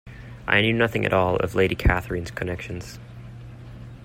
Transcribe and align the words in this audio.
I 0.47 0.61
knew 0.61 0.73
nothing 0.73 1.05
at 1.05 1.13
all 1.13 1.35
of 1.35 1.53
Lady 1.53 1.75
Catherine's 1.75 2.31
connections. 2.31 2.97